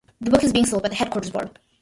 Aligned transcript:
The 0.19 0.31
book 0.31 0.43
is 0.43 0.51
being 0.51 0.65
sold 0.65 0.81
by 0.81 0.89
the 0.89 0.95
Headquarters 0.95 1.29
Board. 1.29 1.59